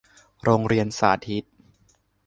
[0.43, 1.43] โรงเรียนสาธิต